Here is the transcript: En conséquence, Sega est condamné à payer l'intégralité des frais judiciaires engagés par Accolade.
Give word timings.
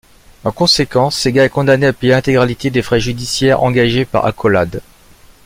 En 0.45 0.51
conséquence, 0.51 1.15
Sega 1.15 1.45
est 1.45 1.49
condamné 1.49 1.85
à 1.85 1.93
payer 1.93 2.13
l'intégralité 2.13 2.71
des 2.71 2.81
frais 2.81 2.99
judiciaires 2.99 3.61
engagés 3.61 4.03
par 4.03 4.25
Accolade. 4.25 4.81